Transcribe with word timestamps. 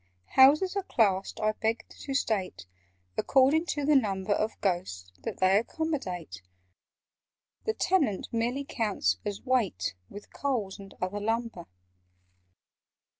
"Houses 0.33 0.75
are 0.75 0.81
classed, 0.81 1.39
I 1.39 1.51
beg 1.51 1.87
to 1.89 2.13
state, 2.15 2.65
According 3.19 3.67
to 3.67 3.85
the 3.85 3.95
number 3.95 4.31
Of 4.33 4.59
Ghosts 4.59 5.11
that 5.19 5.37
they 5.37 5.59
accommodate: 5.59 6.41
(The 7.65 7.75
Tenant 7.75 8.27
merely 8.31 8.63
counts 8.65 9.17
as 9.23 9.43
weight, 9.43 9.93
With 10.09 10.33
Coals 10.33 10.79
and 10.79 10.91
other 11.01 11.19
lumber). 11.19 11.65